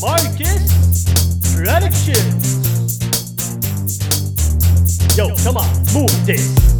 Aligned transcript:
Marcus 0.00 1.04
Productions. 1.54 2.98
Yo, 5.16 5.34
come 5.42 5.56
on, 5.56 5.68
move 5.92 6.26
this. 6.26 6.77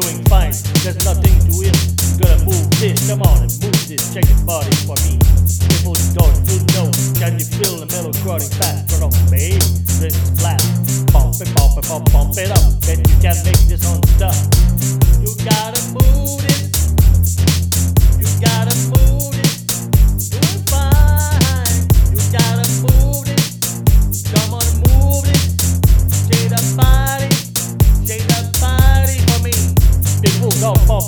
Doing 0.00 0.22
fine. 0.24 0.52
There's 0.82 1.04
nothing 1.04 1.34
to 1.48 1.54
it. 1.66 1.74
Gotta 2.18 2.44
move 2.44 2.70
this. 2.78 3.08
Come 3.08 3.22
on 3.22 3.42
and 3.42 3.52
move 3.62 3.88
this. 3.88 4.14
Check 4.14 4.28
your 4.28 4.42
body 4.46 4.74
for 4.86 4.96
me. 5.06 5.18
People, 5.70 5.94
don't 6.14 6.38
you 6.46 6.58
know? 6.74 6.86
Can 7.18 7.38
you 7.38 7.46
feel 7.46 7.82
the 7.82 7.86
mellow 7.90 8.12
crowding 8.22 8.50
fast? 8.58 9.02
Off, 9.02 9.14
baby. 9.30 9.58
This 9.98 10.14
is 10.14 10.30
flat. 10.38 10.62
Pump 11.12 11.34
it, 11.40 11.50
pump 11.54 11.78
it, 11.78 11.86
pump, 11.86 12.10
pump 12.12 12.36
it 12.36 12.50
up. 12.50 12.80
Bet 12.86 12.98
you 12.98 13.16
can 13.22 13.36
make 13.44 13.62
this 13.66 13.86
on 13.86 14.02
stuff. 14.14 14.38
You 15.22 15.34
gotta 15.44 15.80
move 15.94 16.44
it. 16.44 16.47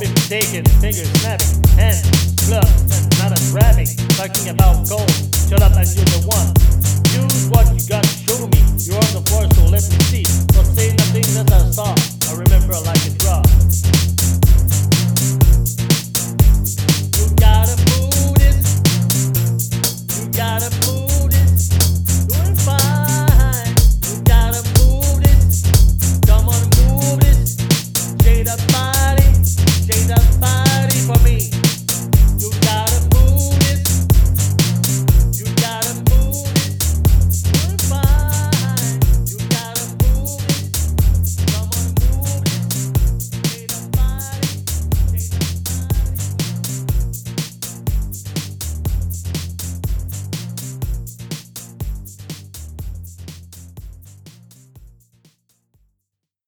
Pumping, 0.00 0.14
taking, 0.28 0.64
fingers 0.80 1.10
snapping, 1.20 1.62
hands, 1.76 2.48
gloves, 2.48 2.96
and 2.96 3.18
not 3.18 3.32
a 3.32 3.51
grabbing. 3.51 3.87
Talking 4.16 4.48
about 4.48 4.88
gold. 4.88 5.10
Shut 5.48 5.62
up 5.62 5.73
and 5.73 5.87
you're 5.95 6.04
the 6.04 6.24
one. 6.26 6.79